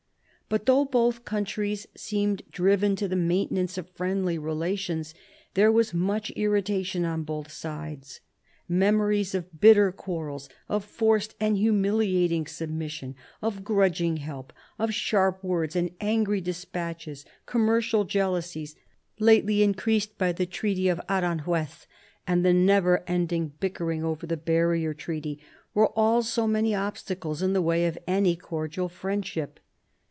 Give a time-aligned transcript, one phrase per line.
[0.49, 5.13] But though both countries seemed driven to the maintenance of friendly relations,
[5.53, 8.19] there was much irritation on both sides.
[8.67, 15.73] Memories of bitter quarrels, of forced and humiliating submission, of grudging help, of sharp words
[15.73, 18.75] and angry despatches, commercial jealousies
[19.19, 21.87] lately increased by the Treaty of Aranjuez,
[22.27, 25.39] and the never ending bickering over the Barrier Treaty,
[25.73, 29.57] were all so many obstacles in the way of any cordial friendship.